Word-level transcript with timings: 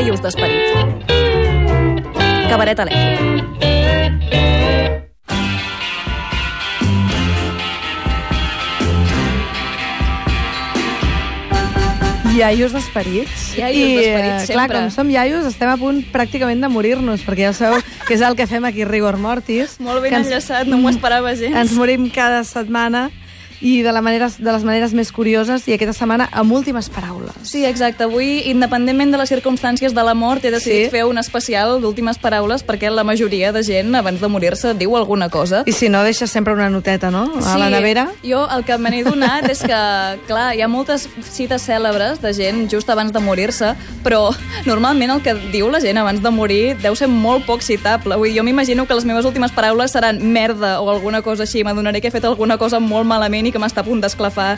Iaios 0.00 0.22
d'Esperit. 0.24 1.10
Cabaret 2.48 2.78
elèctric. 2.80 3.58
Iaios 12.32 12.72
d'esperits. 12.72 13.58
Iaios 13.58 13.76
I, 13.76 13.92
d'esperits, 13.98 14.48
eh, 14.48 14.54
clar, 14.54 14.70
sempre. 14.70 14.78
com 14.78 14.88
som 14.88 15.10
iaios, 15.12 15.44
estem 15.44 15.68
a 15.68 15.76
punt 15.76 16.00
pràcticament 16.08 16.64
de 16.64 16.72
morir-nos, 16.72 17.20
perquè 17.20 17.50
ja 17.50 17.52
sabeu 17.52 17.84
que 18.08 18.16
és 18.16 18.24
el 18.24 18.40
que 18.40 18.48
fem 18.48 18.64
aquí, 18.64 18.88
Rigor 18.88 19.20
Mortis. 19.20 19.76
Molt 19.84 20.00
ben 20.00 20.16
ens, 20.16 20.30
enllaçat, 20.30 20.64
no 20.64 20.80
m'ho 20.80 20.88
esperava 20.96 21.36
gens. 21.36 21.52
Ens 21.52 21.76
morim 21.76 22.08
cada 22.08 22.40
setmana 22.48 23.10
i 23.60 23.82
de, 23.82 23.92
la 23.92 24.00
manera, 24.00 24.28
de 24.38 24.52
les 24.52 24.64
maneres 24.64 24.94
més 24.96 25.10
curioses 25.12 25.66
i 25.68 25.74
aquesta 25.74 25.92
setmana 25.92 26.28
amb 26.32 26.52
últimes 26.52 26.88
paraules. 26.88 27.34
Sí, 27.42 27.64
exacte. 27.66 28.04
Avui, 28.04 28.42
independentment 28.50 29.12
de 29.12 29.18
les 29.20 29.28
circumstàncies 29.32 29.92
de 29.94 30.02
la 30.04 30.14
mort, 30.14 30.44
he 30.44 30.50
decidit 30.50 30.86
Sí. 30.86 30.90
fer 30.90 31.04
un 31.04 31.18
especial 31.18 31.80
d'últimes 31.82 32.18
paraules 32.18 32.64
perquè 32.64 32.90
la 32.90 33.04
majoria 33.04 33.52
de 33.52 33.62
gent, 33.62 33.94
abans 33.94 34.20
de 34.20 34.28
morir-se, 34.28 34.72
diu 34.74 34.96
alguna 34.96 35.28
cosa. 35.28 35.62
I 35.66 35.72
si 35.72 35.88
no, 35.88 36.02
deixes 36.04 36.30
sempre 36.30 36.54
una 36.54 36.70
noteta, 36.70 37.10
no? 37.10 37.30
A 37.44 37.58
la 37.58 37.68
nevera. 37.70 38.08
Jo 38.24 38.48
el 38.50 38.64
que 38.64 38.78
me 38.78 38.90
n'he 38.90 39.04
donat 39.04 39.48
és 39.50 39.60
que, 39.60 39.80
clar, 40.26 40.54
hi 40.56 40.62
ha 40.62 40.68
moltes 40.68 41.08
cites 41.30 41.68
cèlebres 41.68 42.20
de 42.22 42.32
gent 42.32 42.70
just 42.70 42.88
abans 42.88 43.12
de 43.12 43.20
morir-se, 43.20 43.74
però 44.02 44.30
normalment 44.64 45.10
el 45.10 45.20
que 45.22 45.34
diu 45.52 45.68
la 45.70 45.80
gent 45.80 45.98
abans 46.00 46.22
de 46.22 46.30
morir 46.30 46.76
deu 46.80 46.96
ser 46.96 47.08
molt 47.08 47.44
poc 47.46 47.60
citable. 47.62 48.16
Vull 48.16 48.30
dir, 48.30 48.38
jo 48.38 48.44
m'imagino 48.46 48.86
que 48.86 48.94
les 48.96 49.04
meves 49.04 49.24
últimes 49.28 49.52
paraules 49.52 49.92
seran 49.92 50.20
merda 50.32 50.80
o 50.80 50.88
alguna 50.90 51.20
cosa 51.22 51.44
així. 51.44 51.62
M'adonaré 51.64 52.00
que 52.00 52.08
he 52.08 52.14
fet 52.14 52.24
alguna 52.24 52.56
cosa 52.58 52.80
molt 52.80 53.06
malament 53.06 53.49
que 53.52 53.58
m'està 53.62 53.82
a 53.82 53.84
punt 53.84 54.00
d'esclafar 54.02 54.56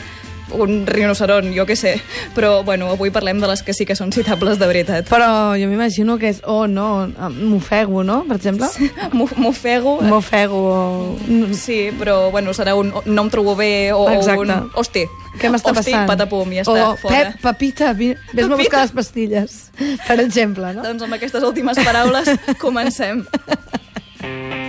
un 0.53 0.83
rinoceron, 0.85 1.47
jo 1.55 1.63
què 1.65 1.73
sé. 1.79 1.93
Però, 2.35 2.63
bueno, 2.67 2.89
avui 2.93 3.09
parlem 3.15 3.39
de 3.41 3.47
les 3.47 3.63
que 3.63 3.73
sí 3.73 3.85
que 3.87 3.95
són 3.95 4.11
citables 4.13 4.59
de 4.59 4.67
veritat. 4.67 5.07
Però 5.09 5.55
jo 5.57 5.69
m'imagino 5.71 6.17
que 6.19 6.29
és, 6.29 6.41
oh 6.45 6.67
no, 6.67 7.07
m'ofego, 7.31 8.03
no? 8.05 8.19
Per 8.27 8.35
exemple? 8.37 8.67
M'ho- 9.15 9.29
M'ofego. 9.39 9.95
M'ofego. 10.03 10.59
o- 10.59 11.17
Sí, 11.57 11.89
però, 11.97 12.29
bueno, 12.29 12.53
serà 12.53 12.75
un 12.77 12.91
no 13.05 13.21
em 13.23 13.29
trobo 13.33 13.55
bé 13.55 13.93
o, 13.95 14.03
Exacte. 14.11 14.41
un 14.43 14.69
hosti. 14.75 15.05
Què 15.39 15.49
m'està 15.49 15.71
hosti, 15.71 15.89
passant? 15.95 16.07
patapum, 16.11 16.51
ja 16.53 16.61
està, 16.67 16.89
o, 16.91 16.97
fora. 17.01 17.31
Pep, 17.31 17.41
Pepita, 17.41 17.93
vi- 17.97 18.13
vés-me 18.33 18.53
a 18.53 18.57
buscar 18.59 18.83
les 18.83 18.91
pastilles, 18.93 19.71
per 20.05 20.19
exemple, 20.21 20.73
no? 20.75 20.83
Doncs 20.85 21.01
amb 21.07 21.15
aquestes 21.17 21.41
últimes 21.41 21.79
paraules 21.81 22.29
comencem. 22.61 23.23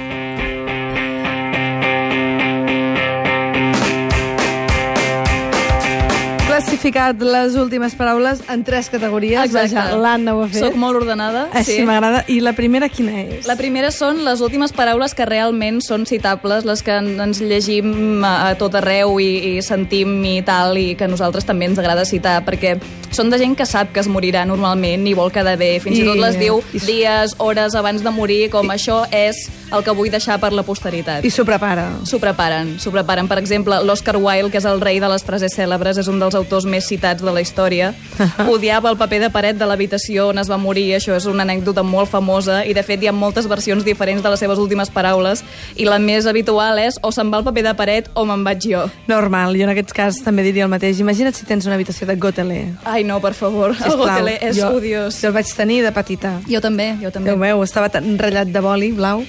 Classificat 6.84 7.16
les 7.24 7.54
últimes 7.56 7.94
paraules 7.96 8.42
en 8.52 8.60
tres 8.62 8.90
categories. 8.92 9.50
Vaja, 9.54 9.86
l'Anna 9.96 10.34
ho 10.36 10.42
ha 10.44 10.48
fet. 10.52 10.60
Soc 10.66 10.74
molt 10.76 10.98
ordenada. 10.98 11.46
Així 11.56 11.78
sí. 11.78 11.84
m'agrada. 11.88 12.26
I 12.28 12.42
la 12.44 12.52
primera 12.52 12.90
quina 12.92 13.22
és? 13.22 13.46
La 13.48 13.56
primera 13.56 13.88
són 13.90 14.20
les 14.26 14.42
últimes 14.44 14.74
paraules 14.76 15.14
que 15.16 15.24
realment 15.24 15.80
són 15.80 16.04
citables, 16.04 16.66
les 16.68 16.82
que 16.84 16.92
en- 16.92 17.14
ens 17.24 17.40
llegim 17.40 18.20
a, 18.22 18.52
tot 18.60 18.74
arreu 18.76 19.16
i, 19.18 19.56
i 19.56 19.62
sentim 19.64 20.12
i 20.28 20.42
tal, 20.44 20.76
i 20.76 20.92
que 20.94 21.08
nosaltres 21.08 21.46
també 21.48 21.70
ens 21.70 21.80
agrada 21.80 22.04
citar, 22.04 22.42
perquè 22.44 22.76
són 23.14 23.30
de 23.32 23.38
gent 23.40 23.56
que 23.56 23.64
sap 23.64 23.94
que 23.94 24.00
es 24.04 24.08
morirà 24.10 24.44
normalment 24.44 25.06
i 25.08 25.14
vol 25.16 25.32
quedar 25.32 25.56
bé. 25.56 25.78
Fins 25.80 25.96
i, 25.98 26.02
I- 26.02 26.04
tot 26.10 26.20
les 26.20 26.36
diu 26.38 26.60
i 26.74 26.82
dies, 26.84 27.34
hores 27.38 27.74
abans 27.80 28.04
de 28.04 28.10
morir, 28.12 28.50
com 28.52 28.68
això 28.68 29.06
és 29.10 29.46
el 29.72 29.82
que 29.82 29.90
vull 29.96 30.10
deixar 30.12 30.36
per 30.38 30.52
la 30.52 30.62
posteritat. 30.62 31.24
I 31.24 31.30
s'ho 31.32 31.46
prepara. 31.48 31.88
S'ho 32.04 32.20
preparen, 32.20 32.76
s'ho 32.78 32.92
preparen. 32.92 33.26
Per 33.26 33.38
exemple, 33.40 33.80
l'Oscar 33.82 34.18
Wilde, 34.20 34.52
que 34.52 34.58
és 34.60 34.68
el 34.68 34.82
rei 34.84 35.00
de 35.00 35.08
les 35.08 35.24
frases 35.24 35.56
cèlebres, 35.56 35.96
és 35.98 36.06
un 36.12 36.20
dels 36.20 36.34
autors 36.36 36.66
més 36.74 36.88
citats 36.90 37.22
de 37.22 37.30
la 37.32 37.40
història. 37.44 37.92
Odiava 38.50 38.90
el 38.90 38.98
paper 39.00 39.20
de 39.24 39.30
paret 39.34 39.58
de 39.58 39.66
l'habitació 39.70 40.28
on 40.32 40.38
es 40.42 40.50
va 40.50 40.58
morir, 40.60 40.88
això 40.98 41.14
és 41.16 41.26
una 41.30 41.46
anècdota 41.46 41.82
molt 41.86 42.10
famosa, 42.10 42.60
i 42.66 42.74
de 42.76 42.82
fet 42.86 43.02
hi 43.02 43.08
ha 43.10 43.14
moltes 43.14 43.46
versions 43.50 43.86
diferents 43.86 44.22
de 44.24 44.30
les 44.34 44.42
seves 44.42 44.58
últimes 44.58 44.90
paraules, 44.94 45.44
i 45.78 45.86
la 45.88 45.98
més 46.02 46.26
habitual 46.30 46.78
és 46.82 46.98
o 47.02 47.12
se'n 47.14 47.30
va 47.32 47.40
el 47.40 47.46
paper 47.48 47.64
de 47.70 47.74
paret 47.78 48.10
o 48.14 48.24
me'n 48.28 48.44
vaig 48.46 48.66
jo. 48.70 48.84
Normal, 49.10 49.54
jo 49.58 49.66
en 49.68 49.72
aquest 49.74 49.92
cas 49.96 50.20
també 50.24 50.42
diria 50.46 50.66
el 50.66 50.72
mateix. 50.72 51.00
Imagina't 51.02 51.34
si 51.36 51.46
tens 51.48 51.66
una 51.68 51.76
habitació 51.78 52.06
de 52.10 52.16
Gotelé. 52.20 52.60
Ai, 52.84 53.02
no, 53.04 53.20
per 53.22 53.34
favor, 53.38 53.70
el 53.74 53.78
Sisplau. 53.80 53.98
Gotelé 54.04 54.38
és 54.42 54.56
jo, 54.58 54.70
odiós. 54.78 55.20
Jo 55.22 55.30
el 55.30 55.36
vaig 55.38 55.50
tenir 55.56 55.82
de 55.84 55.92
petita. 55.94 56.36
Jo 56.50 56.60
també, 56.64 56.94
jo 57.02 57.10
també. 57.14 57.30
Déu 57.32 57.40
meu, 57.40 57.62
estava 57.66 57.90
tan 57.92 58.14
ratllat 58.18 58.50
de 58.54 58.62
boli 58.64 58.92
blau, 58.96 59.22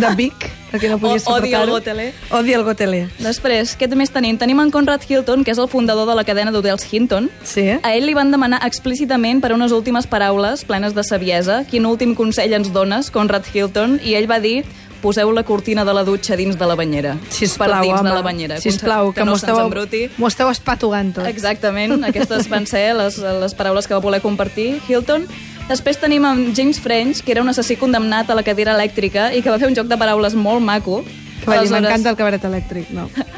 de 0.00 0.14
Vic, 0.20 0.48
perquè 0.70 0.88
no 0.90 0.98
podia 1.02 1.20
O- 1.26 1.36
odia 1.38 1.60
el 1.60 1.68
suportar-ho. 1.68 1.72
Gotelé. 1.78 2.08
Odia 2.38 2.56
el 2.60 2.64
Gotelé. 2.66 3.02
Després, 3.20 3.76
què 3.78 3.88
més 3.98 4.10
tenim? 4.14 4.38
Tenim 4.40 4.60
en 4.62 4.70
Conrad 4.74 5.02
Hilton, 5.08 5.44
que 5.44 5.52
és 5.54 5.58
el 5.60 5.68
fundador 5.68 6.06
de 6.08 6.14
la 6.18 6.24
cadena 6.24 6.52
d'hotels 6.54 6.79
Hinton. 6.86 7.30
Sí? 7.44 7.66
A 7.70 7.94
ell 7.94 8.06
li 8.08 8.14
van 8.16 8.30
demanar 8.32 8.62
explícitament 8.66 9.40
per 9.42 9.52
unes 9.56 9.72
últimes 9.72 10.06
paraules 10.10 10.64
plenes 10.68 10.94
de 10.94 11.04
saviesa 11.06 11.64
quin 11.70 11.88
últim 11.88 12.14
consell 12.18 12.54
ens 12.56 12.72
dones, 12.72 13.10
Conrad 13.10 13.48
Hilton, 13.52 13.98
i 14.04 14.16
ell 14.18 14.30
va 14.30 14.40
dir 14.40 14.62
poseu 15.00 15.32
la 15.32 15.42
cortina 15.48 15.84
de 15.84 15.94
la 15.96 16.04
dutxa 16.04 16.36
dins 16.36 16.58
de 16.60 16.66
la 16.68 16.76
banyera. 16.76 17.16
Sisplau, 17.32 17.72
per 17.72 17.86
dins 17.86 18.00
home. 18.00 18.08
de 18.08 18.14
la 18.14 18.22
banyera. 18.22 18.58
Sisplau, 18.60 19.12
que, 19.16 19.24
no 19.24 19.32
m'ho 19.32 19.38
esteu, 19.40 20.28
esteu 20.28 20.50
espatugant 20.52 21.14
tot. 21.16 21.28
Exactament, 21.30 21.96
aquestes 22.10 22.50
van 22.52 22.68
ser 22.68 22.90
les, 22.98 23.16
les 23.16 23.56
paraules 23.56 23.88
que 23.88 23.96
va 23.96 24.02
voler 24.04 24.20
compartir 24.20 24.74
Hilton. 24.88 25.26
Després 25.70 26.00
tenim 26.02 26.24
en 26.26 26.48
James 26.56 26.80
French, 26.82 27.22
que 27.24 27.32
era 27.32 27.42
un 27.44 27.50
assassí 27.52 27.76
condemnat 27.78 28.30
a 28.30 28.36
la 28.36 28.42
cadira 28.42 28.74
elèctrica 28.74 29.30
i 29.32 29.42
que 29.42 29.52
va 29.52 29.58
fer 29.62 29.70
un 29.70 29.76
joc 29.78 29.90
de 29.90 29.98
paraules 30.00 30.34
molt 30.34 30.64
maco. 30.66 31.04
Que 31.40 31.46
va 31.46 31.60
dir, 31.60 31.60
Aleshores, 31.60 31.76
m'encanta 31.76 32.10
el 32.10 32.18
cabaret 32.18 32.48
elèctric. 32.50 32.90
No. 32.92 33.08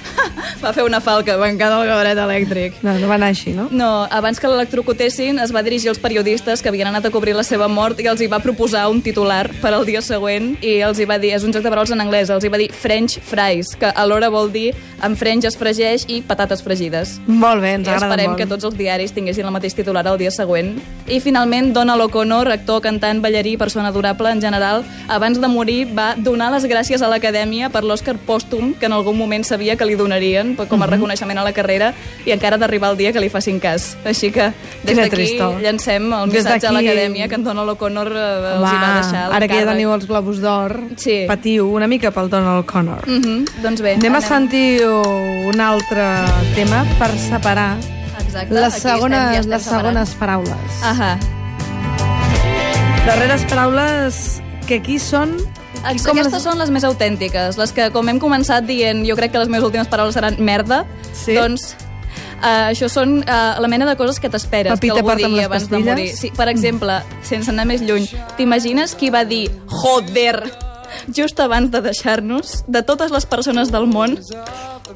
Va 0.63 0.73
fer 0.73 0.85
una 0.87 1.01
falca, 1.03 1.37
m'encanta 1.41 1.81
el 1.83 1.89
cabaret 1.91 2.19
elèctric. 2.19 2.83
no, 2.83 2.95
no 2.99 3.09
va 3.11 3.17
anar 3.19 3.33
així, 3.33 3.53
no? 3.57 3.69
No, 3.71 4.07
abans 4.11 4.39
que 4.41 4.51
l'electrocutessin 4.51 5.41
es 5.43 5.55
va 5.55 5.63
dirigir 5.63 5.91
als 5.91 5.99
periodistes 6.03 6.63
que 6.63 6.71
havien 6.71 6.89
anat 6.89 7.07
a 7.07 7.11
cobrir 7.11 7.35
la 7.35 7.43
seva 7.47 7.69
mort 7.69 8.01
i 8.01 8.07
els 8.11 8.21
hi 8.21 8.29
va 8.31 8.41
proposar 8.43 8.89
un 8.91 9.03
titular 9.03 9.49
per 9.63 9.73
al 9.75 9.87
dia 9.89 10.03
següent 10.03 10.57
i 10.63 10.79
els 10.87 11.01
hi 11.01 11.07
va 11.09 11.19
dir, 11.19 11.33
és 11.35 11.45
un 11.45 11.53
joc 11.53 11.65
de 11.65 11.71
paraules 11.73 11.93
en 11.95 12.01
anglès, 12.05 12.31
els 12.31 12.45
hi 12.45 12.51
va 12.53 12.61
dir 12.61 12.71
French 12.73 13.19
fries, 13.27 13.75
que 13.79 13.91
alhora 13.95 14.31
vol 14.31 14.53
dir 14.53 14.73
en 15.03 15.17
French 15.19 15.49
es 15.49 15.57
fregeix 15.59 16.07
i 16.09 16.21
patates 16.23 16.63
fregides. 16.63 17.17
Molt 17.27 17.63
bé, 17.63 17.75
ens 17.79 17.89
I 17.89 17.91
agrada 17.91 18.13
esperem 18.13 18.31
molt. 18.33 18.39
que 18.39 18.47
tots 18.47 18.65
els 18.69 18.77
diaris 18.79 19.13
tinguessin 19.13 19.47
el 19.47 19.55
mateix 19.55 19.75
titular 19.75 20.07
el 20.07 20.19
dia 20.19 20.31
següent. 20.31 20.77
I 21.09 21.19
finalment, 21.21 21.73
Donald 21.75 22.07
O'Connor, 22.07 22.51
actor, 22.53 22.81
cantant, 22.85 23.23
ballarí, 23.23 23.57
persona 23.57 23.89
adorable 23.89 24.31
en 24.31 24.41
general, 24.41 24.85
abans 25.09 25.41
de 25.41 25.49
morir 25.49 25.89
va 25.95 26.15
donar 26.17 26.53
les 26.55 26.67
gràcies 26.71 27.03
a 27.03 27.11
l'acadèmia 27.11 27.71
per 27.71 27.83
l'Oscar 27.85 28.15
pòstum, 28.27 28.75
que 28.79 28.87
en 28.87 28.93
algun 28.93 29.19
moment 29.19 29.45
sabia 29.45 29.77
que 29.77 29.87
li 29.87 29.97
donarien 30.13 30.55
com 30.69 30.83
a 30.85 30.87
reconeixement 30.87 31.39
a 31.41 31.45
la 31.47 31.53
carrera, 31.57 31.93
i 32.27 32.33
encara 32.35 32.59
d'arribar 32.61 32.91
el 32.93 32.99
dia 33.01 33.13
que 33.13 33.21
li 33.23 33.31
facin 33.33 33.59
cas. 33.61 33.97
Així 34.05 34.31
que 34.35 34.51
des 34.85 34.97
d'aquí 34.99 35.39
llancem 35.63 36.11
el 36.13 36.29
missatge 36.31 36.69
a 36.69 36.73
l'acadèmia 36.75 37.29
que 37.29 37.35
en 37.41 37.45
Donald 37.45 37.71
O'Connor 37.75 38.11
eh, 38.13 38.57
els 38.59 38.69
hi 38.69 38.77
va 38.83 38.91
deixar 39.01 39.25
ara 39.33 39.49
que 39.49 39.61
ja 39.63 39.67
teniu 39.71 39.93
els 39.95 40.07
Globus 40.07 40.41
d'Or, 40.43 40.77
Sí. 40.97 41.25
patiu 41.29 41.71
una 41.73 41.87
mica 41.89 42.11
pel 42.13 42.29
Donald 42.29 42.67
Connor. 42.67 43.07
Mhm, 43.09 43.63
Doncs 43.63 43.81
bé, 43.81 43.95
Anem 43.95 44.15
a 44.17 44.21
sentir 44.21 44.85
un 44.85 45.61
altre 45.61 46.05
tema 46.55 46.85
per 46.99 47.11
separar 47.19 47.77
Exacte, 48.21 48.53
les 48.55 48.65
aquí 48.65 48.77
estem, 48.77 48.93
segones, 48.97 49.21
ja 49.21 49.41
estem 49.41 49.51
les 49.51 49.63
separant. 49.63 49.87
segones 49.87 50.15
paraules. 50.21 50.83
Ahà. 50.83 51.17
Darreres 53.07 53.45
paraules 53.51 54.41
que 54.67 54.77
aquí 54.77 54.99
són... 54.99 55.37
Ex 55.91 56.05
com 56.07 56.13
Aquestes 56.17 56.33
les- 56.33 56.43
són 56.45 56.59
les 56.59 56.71
més 56.71 56.85
autèntiques, 56.85 57.57
les 57.59 57.73
que, 57.73 57.91
com 57.91 58.09
hem 58.09 58.21
començat 58.21 58.65
dient, 58.65 59.05
jo 59.09 59.17
crec 59.17 59.33
que 59.33 59.39
les 59.39 59.49
meves 59.49 59.65
últimes 59.67 59.89
paraules 59.89 60.15
seran 60.15 60.37
merda, 60.39 60.85
Sí? 61.13 61.35
doncs 61.35 61.75
uh, 62.43 62.71
això 62.71 62.89
són 62.89 63.19
uh, 63.25 63.59
la 63.61 63.69
mena 63.69 63.87
de 63.87 63.97
coses 63.97 64.21
que 64.21 64.29
t'esperes 64.31 64.79
que 64.79 64.91
algú 64.91 65.15
digui 65.17 65.41
abans 65.45 65.69
de 65.69 65.77
pastilles. 65.77 65.87
morir. 65.87 66.17
Sí, 66.17 66.31
per 66.37 66.49
exemple, 66.49 67.01
sense 67.23 67.51
anar 67.51 67.67
més 67.67 67.83
lluny, 67.83 68.07
t'imagines 68.37 68.95
qui 68.95 69.11
va 69.11 69.25
dir 69.25 69.51
joder 69.67 70.43
just 71.13 71.41
abans 71.41 71.71
de 71.73 71.81
deixar-nos, 71.81 72.65
de 72.69 72.83
totes 72.83 73.11
les 73.11 73.27
persones 73.27 73.71
del 73.73 73.87
món, 73.87 74.19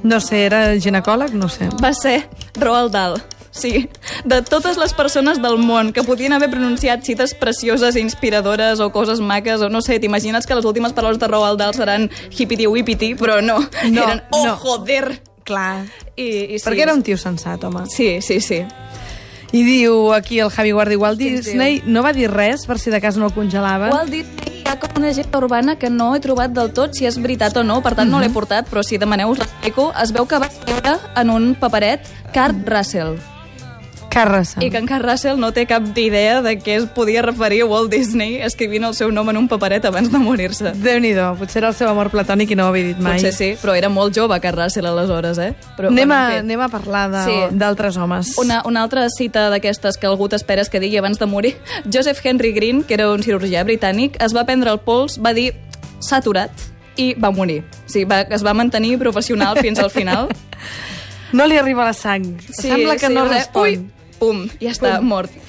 No 0.03 0.20
sé, 0.20 0.44
era 0.47 0.74
ginecòleg? 0.78 1.32
No 1.34 1.48
sé. 1.48 1.68
va 1.82 1.92
ser 1.94 2.28
Roald 2.60 2.92
Dahl. 2.92 3.16
Sí, 3.56 3.88
de 4.24 4.42
totes 4.42 4.76
les 4.76 4.92
persones 4.92 5.41
del 5.41 5.56
món 5.58 5.92
que 5.97 6.03
podien 6.04 6.34
haver 6.36 6.50
pronunciat 6.53 7.03
cites 7.03 7.32
precioses 7.34 7.97
i 7.97 8.00
inspiradores 8.04 8.80
o 8.84 8.91
coses 8.92 9.18
maques, 9.24 9.62
o 9.64 9.70
no 9.72 9.80
sé, 9.80 9.98
t'imagines 9.98 10.47
que 10.47 10.54
les 10.54 10.64
últimes 10.68 10.92
paraules 10.92 11.18
de 11.18 11.26
Roald 11.26 11.58
Dahl 11.58 11.72
seran 11.74 12.10
hippity-whippity, 12.36 13.14
però 13.16 13.41
no, 13.41 13.58
No, 13.91 14.03
eren 14.03 14.22
oh, 14.30 14.44
no. 14.47 14.56
joder! 14.56 15.22
Clar. 15.47 15.86
I, 16.16 16.56
i 16.56 16.58
sí, 16.58 16.64
Perquè 16.68 16.82
era 16.82 16.92
un 16.94 17.03
tio 17.06 17.16
sensat, 17.16 17.62
home. 17.64 17.84
Sí, 17.86 18.20
sí, 18.20 18.41
sí. 18.41 18.64
I 19.54 19.60
diu 19.62 20.12
aquí 20.12 20.41
el 20.42 20.50
Javi 20.50 20.72
Guardi, 20.74 20.97
Walt 20.98 21.18
Disney 21.20 21.80
no 21.86 22.02
va 22.02 22.10
dir 22.12 22.26
res 22.32 22.64
per 22.66 22.80
si 22.82 22.91
de 22.91 22.98
cas 23.00 23.16
no 23.16 23.28
el 23.28 23.32
congelaven. 23.32 23.92
Walt 23.94 24.10
Disney 24.10 24.56
hi 24.59 24.64
ha 24.66 24.74
com 24.82 24.91
una 24.98 25.06
llegenda 25.12 25.38
urbana 25.38 25.76
que 25.78 25.88
no 25.88 26.16
he 26.16 26.20
trobat 26.20 26.50
del 26.50 26.72
tot 26.74 26.98
si 26.98 27.06
és 27.06 27.16
veritat 27.22 27.56
o 27.56 27.62
no, 27.62 27.78
per 27.80 27.94
tant 27.94 28.10
no 28.10 28.18
Mhm. 28.18 28.24
l'he 28.26 28.30
portat, 28.34 28.66
però 28.68 28.82
si 28.82 28.98
demaneu 28.98 29.30
us 29.30 29.38
l'explico. 29.38 29.92
Es 30.02 30.10
veu 30.12 30.26
que 30.26 30.38
va 30.42 30.47
escriure 30.50 30.98
en 31.14 31.30
un 31.30 31.54
paperet 31.54 32.00
Kurt 32.34 32.66
Russell. 32.68 33.14
Carrassa. 34.16 34.63
I 34.65 34.71
que 34.72 34.78
en 34.80 34.86
Carl 34.89 35.04
Russell 35.04 35.36
no 35.36 35.51
té 35.53 35.66
cap 35.68 35.84
idea 36.01 36.39
de 36.41 36.54
què 36.57 36.78
es 36.80 36.86
podia 36.97 37.21
referir 37.21 37.59
a 37.63 37.66
Walt 37.68 37.91
Disney 37.92 38.39
escrivint 38.47 38.86
el 38.89 38.95
seu 38.97 39.10
nom 39.13 39.28
en 39.28 39.36
un 39.36 39.48
paperet 39.48 39.84
abans 39.84 40.09
de 40.13 40.16
morir-se. 40.22 40.72
déu 40.80 41.01
nhi 41.04 41.10
potser 41.39 41.60
era 41.60 41.68
el 41.68 41.77
seu 41.77 41.91
amor 41.91 42.09
platònic 42.10 42.51
i 42.54 42.57
no 42.57 42.65
ho 42.65 42.68
havia 42.72 42.86
dit 42.95 42.98
mai. 42.98 43.18
Potser 43.21 43.33
sí, 43.36 43.51
però 43.60 43.74
era 43.77 43.91
molt 43.92 44.16
jove 44.16 44.39
Carl 44.41 44.57
Russell 44.57 44.86
aleshores, 44.89 45.36
eh? 45.39 45.51
Però, 45.77 45.89
anem, 45.92 46.10
a, 46.13 46.21
en 46.24 46.33
fi. 46.33 46.39
anem 46.47 46.60
a 46.65 46.68
parlar 46.72 47.10
de- 47.10 47.24
Sí. 47.27 47.57
d'altres 47.59 47.97
homes. 47.98 48.33
Una, 48.39 48.63
una 48.65 48.83
altra 48.83 49.07
cita 49.10 49.51
d'aquestes 49.51 49.98
que 49.98 50.07
algú 50.07 50.28
t'esperes 50.28 50.71
que 50.71 50.80
digui 50.80 50.97
abans 50.97 51.19
de 51.19 51.27
morir. 51.27 51.57
Joseph 51.92 52.24
Henry 52.24 52.53
Green, 52.53 52.84
que 52.84 52.95
era 52.95 53.10
un 53.12 53.22
cirurgià 53.22 53.65
britànic, 53.65 54.16
es 54.24 54.33
va 54.34 54.45
prendre 54.47 54.71
el 54.71 54.78
pols, 54.80 55.19
va 55.21 55.34
dir 55.34 55.53
s'ha 56.01 56.16
aturat 56.22 56.51
i 56.97 57.12
va 57.15 57.30
morir. 57.30 57.65
O 57.84 57.91
sigui, 57.91 58.07
va, 58.09 58.22
es 58.22 58.42
va 58.42 58.54
mantenir 58.54 58.97
professional 58.98 59.59
fins 59.59 59.78
al 59.78 59.91
final. 59.91 60.28
No 61.33 61.45
li 61.51 61.57
arriba 61.59 61.84
la 61.84 61.92
sang. 61.92 62.22
Sembla 62.54 62.95
que 62.97 63.09
no 63.10 63.24
va 63.27 63.28
dir, 63.33 63.39
respon. 63.41 63.62
Ui, 63.65 63.91
pum, 64.18 64.47
ja 64.60 64.74
està, 64.74 64.98
Pum. 64.98 65.10
mort. 65.15 65.41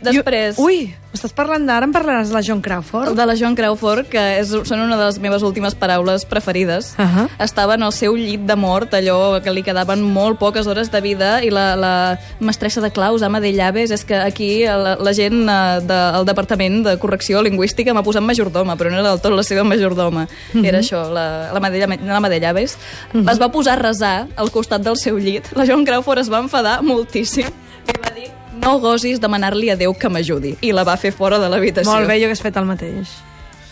Després... 0.00 0.56
Jo, 0.56 0.64
ui, 0.64 0.86
m'estàs 1.12 1.32
parlant 1.36 1.66
d'ara, 1.68 1.84
em 1.84 1.92
parlaràs 1.92 2.30
de 2.30 2.34
la 2.36 2.40
Joan 2.44 2.62
Crawford? 2.64 3.12
De 3.18 3.24
la 3.28 3.34
Joan 3.36 3.56
Crawford, 3.56 4.08
que 4.08 4.20
és, 4.38 4.48
són 4.48 4.80
una 4.80 4.96
de 4.96 5.04
les 5.04 5.18
meves 5.20 5.44
últimes 5.44 5.76
paraules 5.76 6.24
preferides. 6.28 6.94
Ahà. 7.00 7.26
Estava 7.42 7.76
en 7.76 7.84
el 7.84 7.92
seu 7.92 8.16
llit 8.16 8.46
de 8.48 8.56
mort, 8.56 8.94
allò 8.96 9.40
que 9.44 9.52
li 9.52 9.64
quedaven 9.66 10.02
molt 10.02 10.40
poques 10.40 10.70
hores 10.70 10.88
de 10.92 11.02
vida, 11.04 11.30
i 11.44 11.52
la, 11.52 11.74
la 11.76 11.92
mestressa 12.40 12.80
de 12.80 12.92
claus, 12.96 13.24
ama 13.26 13.42
de 13.44 13.52
llaves, 13.52 13.92
és 13.92 14.06
que 14.08 14.16
aquí 14.16 14.50
la, 14.64 14.96
la 14.96 15.14
gent 15.16 15.42
eh, 15.44 15.80
del 15.84 16.28
Departament 16.28 16.80
de 16.88 16.96
Correcció 17.02 17.44
Lingüística 17.44 17.92
m'ha 17.92 18.06
posat 18.06 18.24
majordoma, 18.24 18.78
però 18.80 18.92
no 18.92 19.02
era 19.02 19.08
del 19.12 19.20
tot 19.20 19.36
la 19.36 19.44
seva 19.44 19.66
majordoma. 19.68 20.28
Mhm. 20.54 20.64
Era 20.64 20.80
això, 20.80 21.04
la, 21.12 21.50
la, 21.52 21.60
madella, 21.60 21.90
la 22.00 22.28
de 22.30 22.40
llaves. 22.40 22.78
Es 23.20 23.40
va 23.40 23.52
posar 23.52 23.76
a 23.76 23.82
resar 23.82 24.14
al 24.36 24.52
costat 24.54 24.80
del 24.86 24.96
seu 24.96 25.18
llit. 25.20 25.52
La 25.58 25.68
Joan 25.68 25.84
Crawford 25.84 26.24
es 26.24 26.32
va 26.32 26.40
enfadar 26.40 26.80
moltíssim 26.86 27.50
i 27.86 27.96
va 27.96 28.14
dir 28.16 28.28
no 28.60 28.78
gosis 28.80 29.20
demanar-li 29.20 29.70
a 29.72 29.76
Déu 29.78 29.94
que 29.96 30.10
m'ajudi. 30.12 30.56
I 30.60 30.72
la 30.76 30.84
va 30.84 30.96
fer 31.00 31.12
fora 31.16 31.38
de 31.40 31.48
l'habitació. 31.48 31.90
Molt 31.90 32.08
bé, 32.10 32.18
jo 32.20 32.28
hagués 32.28 32.42
fet 32.44 32.56
el 32.60 32.66
mateix. 32.68 33.14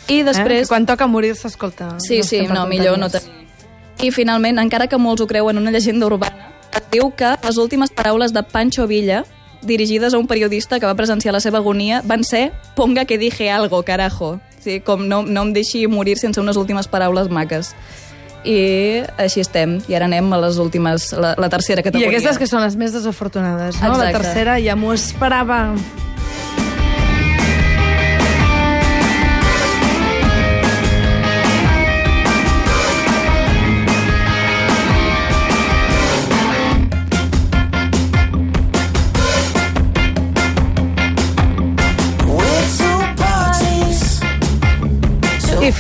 I 0.09 0.23
després... 0.25 0.63
Eh? 0.63 0.65
Que 0.65 0.73
Quan 0.73 0.87
toca 0.89 1.07
morir-se, 1.07 1.49
escolta... 1.49 1.97
Sí, 2.01 2.23
sí, 2.23 2.41
estem 2.41 2.49
per 2.49 2.57
no, 2.57 2.67
millor 2.71 2.99
no 2.99 3.11
tenir. 3.13 3.35
I 4.01 4.13
finalment, 4.15 4.61
encara 4.63 4.87
que 4.89 4.99
molts 4.99 5.21
ho 5.21 5.27
creuen 5.27 5.59
una 5.59 5.73
llegenda 5.75 6.07
urbana, 6.07 6.53
es 6.71 6.85
diu 6.93 7.11
que 7.19 7.35
les 7.43 7.59
últimes 7.59 7.91
paraules 7.91 8.33
de 8.33 8.45
Pancho 8.47 8.87
Villa, 8.87 9.25
dirigides 9.63 10.15
a 10.15 10.19
un 10.23 10.29
periodista 10.31 10.79
que 10.79 10.87
va 10.87 10.95
presenciar 10.95 11.35
la 11.35 11.41
seva 11.43 11.59
agonia, 11.59 12.01
van 12.07 12.23
ser 12.25 12.53
«Ponga 12.77 13.05
que 13.05 13.19
dije 13.19 13.51
algo, 13.51 13.83
carajo». 13.83 14.39
Sí, 14.63 14.81
com 14.81 15.05
no, 15.09 15.23
no 15.23 15.43
em 15.47 15.53
deixi 15.55 15.87
morir 15.87 16.17
sense 16.19 16.41
unes 16.41 16.57
últimes 16.59 16.89
paraules 16.91 17.29
maques. 17.31 17.75
I 18.45 19.03
així 19.19 19.41
estem. 19.43 19.79
I 19.89 19.95
ara 19.99 20.07
anem 20.07 20.33
a 20.33 20.39
les 20.39 20.59
últimes, 20.63 21.11
la, 21.13 21.35
la 21.39 21.49
tercera 21.49 21.81
I 21.83 21.85
categoria. 21.89 22.09
aquestes 22.19 22.39
que 22.39 22.47
són 22.47 22.63
les 22.63 22.77
més 22.77 22.93
desafortunades, 22.95 23.81
no? 23.83 23.97
La 23.99 24.11
Exacte. 24.11 24.23
tercera 24.23 24.59
ja 24.63 24.77
m'ho 24.77 24.93
esperava. 24.95 25.75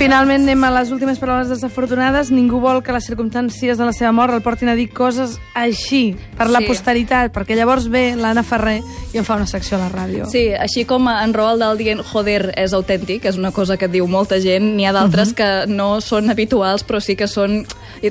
Finalment 0.09 0.47
anem 0.47 0.63
a 0.65 0.71
les 0.73 0.89
últimes 0.89 1.19
paraules 1.21 1.51
desafortunades. 1.53 2.31
Ningú 2.33 2.63
vol 2.63 2.79
que 2.81 2.95
les 2.97 3.05
circumstàncies 3.05 3.77
de 3.77 3.85
la 3.85 3.93
seva 3.93 4.09
mort 4.17 4.33
el 4.33 4.41
portin 4.41 4.71
a 4.73 4.77
dir 4.79 4.87
coses 4.89 5.35
així, 5.53 6.17
per 6.39 6.47
la 6.49 6.63
Sí. 6.63 6.67
posteritat, 6.67 7.31
perquè 7.35 7.55
llavors 7.55 7.91
ve 7.93 8.17
l'Anna 8.17 8.43
Ferrer 8.43 8.81
i 9.13 9.19
em 9.19 9.25
fa 9.25 9.37
una 9.37 9.47
secció 9.47 9.77
a 9.77 9.81
la 9.81 9.91
ràdio. 9.91 10.25
Sí, 10.31 10.49
així 10.55 10.87
com 10.87 11.07
en 11.09 11.35
Roald 11.35 11.61
Dahl 11.61 11.77
dient 11.77 12.01
joder 12.03 12.55
és 12.57 12.73
autèntic, 12.73 13.27
és 13.27 13.37
una 13.37 13.53
cosa 13.53 13.77
que 13.77 13.87
diu 13.87 14.07
molta 14.07 14.41
gent, 14.41 14.77
n'hi 14.77 14.87
ha 14.87 14.93
d'altres 14.93 15.35
que 15.35 15.67
no 15.67 16.01
són 16.01 16.31
habituals, 16.31 16.87
però 16.87 17.01
sí 17.03 17.15
que 17.15 17.29
són... 17.29 17.67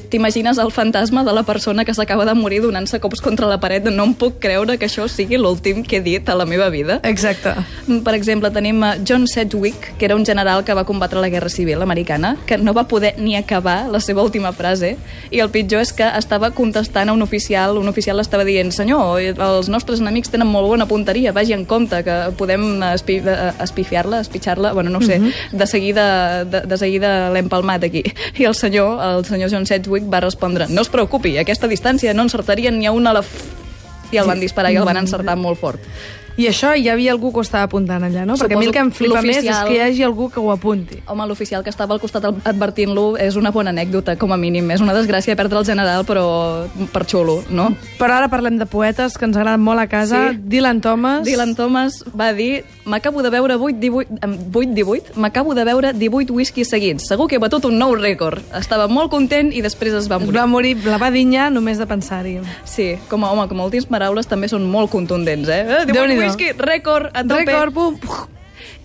T'imagines 0.10 0.58
el 0.58 0.72
fantasma 0.72 1.24
de 1.24 1.34
la 1.34 1.44
persona 1.44 1.86
que 1.86 1.94
s'acaba 1.94 2.26
de 2.26 2.34
morir 2.36 2.62
donant-se 2.62 3.00
cops 3.00 3.22
contra 3.24 3.48
la 3.48 3.60
paret 3.62 3.88
no 3.88 4.04
em 4.10 4.14
puc 4.18 4.40
creure 4.44 4.78
que 4.78 4.88
això 4.90 5.08
sigui 5.08 5.38
l'últim 5.40 5.84
que 5.84 5.98
he 5.98 6.04
dit 6.04 6.30
a 6.30 6.36
la 6.36 6.46
meva 6.46 6.70
vida. 6.70 7.00
Exacte. 7.08 7.54
Per 7.88 8.14
exemple, 8.16 8.52
tenim 8.52 8.84
John 9.08 9.28
Sedgwick, 9.28 9.94
que 9.98 10.06
era 10.06 10.16
un 10.16 10.26
general 10.26 10.64
que 10.64 10.74
va 10.74 10.84
combatre 10.86 11.22
la 11.22 11.30
Guerra 11.30 11.50
Civil 11.50 11.82
americana, 11.82 12.36
que 12.46 12.58
no 12.58 12.74
va 12.74 12.88
poder 12.88 13.16
ni 13.18 13.36
acabar 13.36 13.88
la 13.90 14.00
seva 14.00 14.24
última 14.24 14.52
frase, 14.52 14.98
i 15.32 15.40
el 15.40 15.52
pitjor 15.54 15.82
és 15.86 15.94
que 15.96 16.08
estava 16.18 16.52
contestant 16.52 17.10
a 17.10 17.16
un 17.16 17.24
oficial, 17.24 17.78
un 17.78 17.88
oficial 17.88 18.20
estava 18.20 18.46
dient 18.48 18.72
senyor, 18.76 19.22
els 19.22 19.70
nostres 19.72 20.02
enemics 20.04 20.32
tenen 20.34 20.50
molt 20.52 20.68
bona 20.68 20.88
punteria, 20.90 21.32
vagi 21.32 21.56
en 21.56 21.66
compte 21.66 22.04
que 22.04 22.18
podem 22.38 22.84
espi 22.92 23.22
espifiar-la, 23.64 24.22
espitxar-la, 24.26 24.74
bueno, 24.74 24.92
no 24.92 25.02
sé, 25.02 25.22
de 25.52 25.68
seguida, 25.68 26.44
de, 26.46 26.62
de 26.68 26.78
seguida 26.78 27.32
l'hem 27.34 27.50
palmat 27.50 27.88
aquí. 27.88 28.04
I 28.38 28.48
el 28.50 28.56
senyor, 28.56 29.00
el 29.04 29.26
senyor 29.26 29.52
John 29.54 29.66
Sedgwick 29.66 29.77
va 29.86 30.20
respondre, 30.24 30.68
no 30.70 30.82
es 30.82 30.90
preocupi, 30.90 31.38
aquesta 31.38 31.68
distància 31.68 32.14
no 32.14 32.24
encertarien 32.24 32.78
ni 32.80 32.86
a 32.88 32.92
una 32.92 33.12
a 33.12 33.20
la... 33.20 33.26
f-". 33.26 33.56
I 34.12 34.18
el 34.22 34.28
van 34.28 34.40
disparar 34.40 34.72
i 34.72 34.78
el 34.80 34.86
van 34.88 34.98
encertar 34.98 35.36
molt 35.36 35.60
fort. 35.60 35.84
I 36.38 36.46
això 36.52 36.76
hi 36.78 36.86
havia 36.90 37.12
algú 37.16 37.32
que 37.34 37.42
ho 37.42 37.46
estava 37.46 37.66
apuntant 37.66 38.04
allà, 38.06 38.26
no? 38.30 38.36
Perquè 38.38 38.54
a 38.54 38.60
mi 38.62 38.68
el 38.70 38.74
que 38.76 38.84
em 38.84 38.92
flipa 38.94 39.24
més 39.26 39.42
és 39.42 39.62
que 39.66 39.74
hi 39.74 39.82
hagi 39.82 40.04
algú 40.06 40.30
que 40.30 40.40
ho 40.40 40.52
apunti. 40.54 41.00
Home, 41.10 41.26
l'oficial 41.26 41.64
que 41.66 41.72
estava 41.74 41.96
al 41.96 42.02
costat 42.02 42.28
advertint-lo 42.30 43.08
és 43.18 43.36
una 43.40 43.50
bona 43.56 43.74
anècdota, 43.74 44.18
com 44.22 44.34
a 44.34 44.38
mínim. 44.38 44.70
És 44.72 44.84
una 44.84 44.94
desgràcia 44.94 45.36
perdre 45.40 45.58
el 45.64 45.66
general, 45.66 46.06
però 46.06 46.28
per 46.94 47.08
xulo, 47.10 47.40
no? 47.50 47.72
Però 47.98 48.20
ara 48.20 48.30
parlem 48.30 48.60
de 48.62 48.68
poetes 48.70 49.18
que 49.18 49.26
ens 49.26 49.38
agraden 49.38 49.64
molt 49.66 49.82
a 49.82 49.88
casa. 49.90 50.28
Sí. 50.30 50.42
Dylan 50.54 50.82
Thomas. 50.86 51.26
Dylan 51.26 51.56
Thomas 51.58 52.04
va 52.14 52.32
dir 52.38 52.64
m'acabo 52.86 53.24
de 53.26 53.30
beure 53.34 53.58
8-18 53.58 55.18
m'acabo 55.18 55.54
de 55.58 55.66
beure 55.68 55.94
18 55.94 56.34
whiskies 56.34 56.70
seguits. 56.70 57.08
Segur 57.10 57.28
que 57.28 57.36
he 57.36 57.42
batut 57.42 57.66
un 57.66 57.78
nou 57.82 57.96
rècord. 57.98 58.46
Estava 58.56 58.88
molt 58.88 59.12
content 59.12 59.50
i 59.52 59.64
després 59.66 59.98
es 59.98 60.08
va 60.08 60.22
Es 60.22 60.26
morir. 60.26 60.38
va 60.38 60.46
morir 60.48 60.76
la 60.86 60.98
va 61.02 61.12
dinyar 61.12 61.50
només 61.52 61.78
de 61.82 61.86
pensar-hi. 61.90 62.38
Sí, 62.64 62.96
com 63.10 63.26
a, 63.26 63.32
home, 63.32 63.48
com 63.50 63.60
a 63.60 63.68
últims 63.68 63.90
paraules 63.90 64.28
també 64.28 64.48
són 64.48 64.64
molt 64.70 64.92
contundents, 64.94 65.50
eh? 65.50 65.62
eh 65.66 65.86
18 65.86 65.94
Déu-n'hi-do. 65.98 66.27
Whisky, 66.28 66.52
rècord, 66.58 67.12
a 67.14 67.24
tope. 67.24 67.46
Record, 67.46 67.74
pum, 67.74 68.02
puf. 68.02 68.26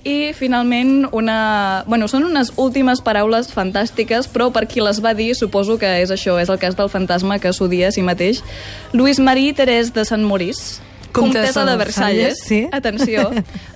I 0.02 0.32
finalment, 0.34 1.06
una... 1.14 1.84
Bueno, 1.86 2.08
són 2.10 2.24
unes 2.26 2.50
últimes 2.58 3.02
paraules 3.06 3.52
fantàstiques, 3.54 4.26
però 4.32 4.48
per 4.50 4.64
qui 4.66 4.82
les 4.82 4.98
va 5.02 5.12
dir, 5.14 5.30
suposo 5.38 5.76
que 5.78 5.90
és 6.02 6.10
això, 6.10 6.40
és 6.42 6.50
el 6.50 6.58
cas 6.58 6.74
del 6.78 6.90
fantasma 6.90 7.38
que 7.38 7.52
s'odia 7.54 7.92
a 7.92 7.94
si 7.94 8.02
mateix. 8.02 8.42
Luis 8.92 9.22
Marie 9.22 9.54
Thérèse 9.54 9.94
de 9.94 10.06
Sant 10.08 10.26
Maurice, 10.26 10.82
comtessa 11.12 11.64
de 11.64 11.76
Versalles, 11.76 12.38
sí. 12.44 12.68
atenció, 12.72 13.30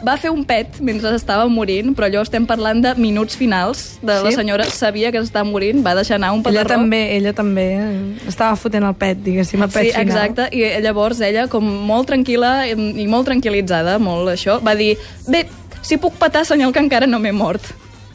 va 0.06 0.16
fer 0.16 0.30
un 0.30 0.44
pet 0.44 0.80
mentre 0.80 1.14
estava 1.14 1.46
morint, 1.48 1.94
però 1.96 2.08
allò 2.08 2.22
estem 2.26 2.46
parlant 2.48 2.82
de 2.82 2.94
minuts 2.96 3.36
finals 3.36 3.98
de 4.02 4.12
la 4.24 4.30
Sí? 4.30 4.36
senyora, 4.36 4.64
sabia 4.64 5.12
que 5.12 5.20
s'estava 5.20 5.44
morint, 5.48 5.84
va 5.86 5.94
deixar 5.94 6.16
anar 6.16 6.32
un 6.32 6.40
Ella 6.40 6.62
petarró. 6.64 6.80
també, 6.80 7.16
ella 7.16 7.32
també 7.32 7.66
estava 8.26 8.56
fotent 8.56 8.84
el 8.88 8.94
pet, 8.94 9.18
diguéssim, 9.22 9.62
el 9.62 9.68
pet 9.70 9.84
Sí, 9.86 9.92
final. 9.92 10.06
exacte, 10.06 10.48
i 10.56 10.64
llavors 10.82 11.20
ella, 11.20 11.46
com 11.48 11.64
molt 11.64 12.08
tranquil·la 12.10 12.68
i 12.72 13.06
molt 13.06 13.28
tranquil·litzada, 13.28 13.98
molt 14.00 14.28
això, 14.32 14.58
va 14.64 14.74
dir, 14.74 14.96
bé, 15.28 15.46
si 15.82 15.96
puc 15.98 16.14
patar, 16.18 16.44
senyal 16.44 16.72
que 16.72 16.80
encara 16.80 17.06
no 17.06 17.18
m'he 17.20 17.32
mort. 17.32 17.62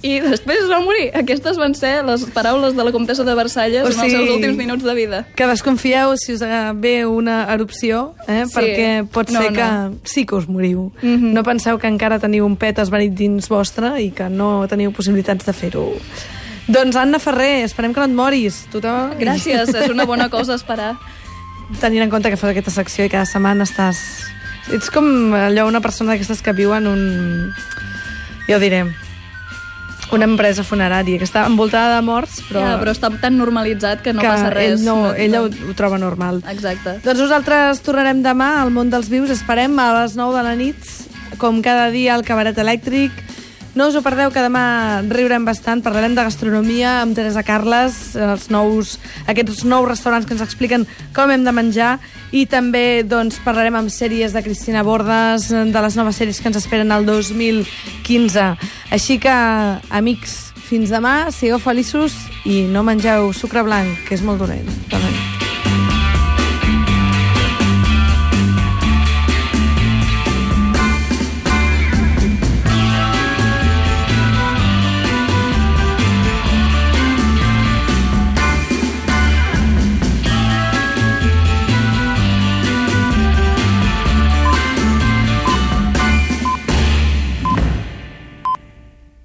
I 0.01 0.15
després 0.23 0.63
es 0.63 0.69
va 0.69 0.79
morir. 0.81 1.09
Aquestes 1.17 1.59
van 1.61 1.75
ser 1.77 1.99
les 2.07 2.23
paraules 2.33 2.73
de 2.73 2.83
la 2.83 2.91
comtessa 2.93 3.23
de 3.23 3.35
Versalles 3.37 3.83
O 3.83 3.91
en 3.91 3.91
els 3.93 3.99
sigui, 3.99 4.15
seus 4.15 4.31
últims 4.33 4.57
minuts 4.57 4.83
de 4.83 4.95
vida. 4.97 5.19
Que 5.37 5.45
desconfieu 5.45 6.15
si 6.17 6.33
us 6.33 6.41
ve 6.81 7.05
una 7.05 7.43
erupció, 7.53 8.15
eh? 8.27 8.45
Sí. 8.47 8.55
perquè 8.55 8.87
pot 9.13 9.29
No, 9.29 9.41
ser 9.43 9.51
no. 9.51 9.57
que 9.59 10.09
sí 10.09 10.25
que 10.25 10.35
us 10.35 10.47
moriu. 10.49 10.91
Mhm. 11.03 11.33
No 11.35 11.43
penseu 11.43 11.77
que 11.77 11.87
encara 11.87 12.17
teniu 12.19 12.45
un 12.45 12.55
pet 12.57 12.79
esvanit 12.79 13.13
dins 13.13 13.47
vostre 13.47 13.93
i 14.01 14.09
que 14.09 14.29
no 14.29 14.65
teniu 14.67 14.91
possibilitats 14.91 15.45
de 15.45 15.53
fer-ho. 15.53 15.91
Doncs 16.67 16.95
Anna 16.95 17.19
Ferrer, 17.19 17.63
esperem 17.65 17.93
que 17.93 17.99
no 17.99 18.05
et 18.09 18.15
moris. 18.15 18.65
Tothom... 18.71 19.13
Gràcies, 19.19 19.69
és 19.69 19.89
una 19.89 20.05
bona 20.05 20.29
cosa 20.29 20.55
esperar. 20.55 20.95
Tenint 21.81 22.03
en 22.03 22.09
compte 22.09 22.29
que 22.29 22.37
fas 22.37 22.49
aquesta 22.51 22.71
secció 22.71 23.05
i 23.05 23.09
cada 23.09 23.25
setmana 23.29 23.63
estàs... 23.69 24.01
Ets 24.73 24.89
com 24.93 25.33
allò, 25.35 25.67
una 25.67 25.81
persona 25.81 26.13
d'aquestes 26.13 26.41
que 26.41 26.53
viu 26.53 26.73
en 26.73 26.87
un... 26.87 27.53
Ja 28.47 28.57
ho 28.57 28.59
diré 28.59 28.85
una 30.11 30.25
empresa 30.27 30.63
funerària 30.67 31.17
que 31.17 31.25
està 31.27 31.45
envoltada 31.47 31.95
de 31.97 32.05
morts, 32.05 32.41
però, 32.49 32.59
Ja, 32.65 32.73
però 32.81 32.91
està 32.91 33.09
tan 33.21 33.37
normalitzat 33.39 34.01
que 34.03 34.13
no 34.13 34.21
que 34.21 34.27
passa 34.27 34.49
res. 34.51 34.79
ell 34.79 34.85
no, 34.85 35.13
ella 35.13 35.41
ho, 35.43 35.47
ho 35.47 35.73
troba 35.77 35.97
normal. 35.97 36.41
Exacte. 36.51 36.97
Doncs 37.03 37.19
nosaltres 37.23 37.81
tornarem 37.85 38.21
demà 38.23 38.61
al 38.61 38.71
món 38.71 38.89
dels 38.91 39.09
vius, 39.09 39.29
esperem 39.31 39.77
a 39.79 39.91
les 40.01 40.15
9 40.19 40.35
de 40.37 40.43
la 40.43 40.55
nit, 40.55 40.75
com 41.37 41.61
cada 41.61 41.89
dia 41.89 42.13
al 42.15 42.23
cabaret 42.27 42.57
elèctric. 42.57 43.11
No 43.73 43.87
us 43.87 43.95
ho 43.95 44.01
perdeu, 44.03 44.33
que 44.35 44.43
demà 44.43 44.99
riurem 45.07 45.45
bastant, 45.47 45.79
parlarem 45.83 46.11
de 46.11 46.25
gastronomia 46.27 46.97
amb 47.05 47.15
Teresa 47.15 47.43
Carles, 47.47 48.17
els 48.19 48.49
nous, 48.51 48.97
aquests 49.31 49.63
nous 49.63 49.87
restaurants 49.87 50.27
que 50.27 50.35
ens 50.35 50.43
expliquen 50.43 50.83
com 51.15 51.31
hem 51.31 51.47
de 51.47 51.55
menjar, 51.55 51.93
i 52.35 52.43
també 52.51 53.03
doncs, 53.07 53.39
parlarem 53.45 53.79
amb 53.79 53.93
sèries 53.93 54.35
de 54.35 54.43
Cristina 54.43 54.83
Bordes, 54.83 55.47
de 55.51 55.85
les 55.87 55.95
noves 55.95 56.19
sèries 56.19 56.43
que 56.43 56.51
ens 56.51 56.59
esperen 56.59 56.91
al 56.91 57.07
2015. 57.07 58.51
Així 58.91 59.21
que, 59.23 59.39
amics, 59.87 60.51
fins 60.67 60.91
demà, 60.91 61.31
sigueu 61.31 61.59
feliços 61.63 62.15
i 62.43 62.65
no 62.67 62.83
mengeu 62.83 63.31
sucre 63.31 63.63
blanc, 63.63 64.07
que 64.07 64.19
és 64.19 64.23
molt 64.27 64.43
dolent. 64.43 64.67
Dolent. 64.91 65.20